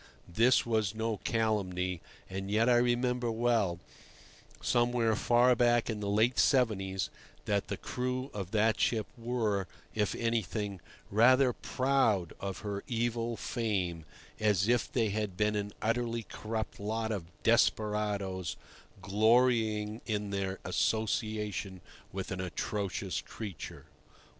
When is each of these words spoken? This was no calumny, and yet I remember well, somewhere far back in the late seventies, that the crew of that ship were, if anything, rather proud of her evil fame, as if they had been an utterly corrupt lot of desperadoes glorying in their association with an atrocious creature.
This 0.33 0.65
was 0.65 0.95
no 0.95 1.17
calumny, 1.17 2.01
and 2.27 2.49
yet 2.49 2.67
I 2.67 2.77
remember 2.77 3.29
well, 3.29 3.77
somewhere 4.59 5.15
far 5.15 5.55
back 5.55 5.91
in 5.91 5.99
the 5.99 6.09
late 6.09 6.39
seventies, 6.39 7.11
that 7.45 7.67
the 7.67 7.77
crew 7.77 8.31
of 8.33 8.49
that 8.49 8.79
ship 8.79 9.05
were, 9.15 9.67
if 9.93 10.15
anything, 10.15 10.81
rather 11.11 11.53
proud 11.53 12.33
of 12.39 12.61
her 12.61 12.83
evil 12.87 13.37
fame, 13.37 14.05
as 14.39 14.67
if 14.67 14.91
they 14.91 15.09
had 15.09 15.37
been 15.37 15.55
an 15.55 15.71
utterly 15.83 16.23
corrupt 16.23 16.79
lot 16.79 17.11
of 17.11 17.25
desperadoes 17.43 18.55
glorying 19.03 20.01
in 20.07 20.31
their 20.31 20.57
association 20.65 21.79
with 22.11 22.31
an 22.31 22.41
atrocious 22.41 23.21
creature. 23.21 23.85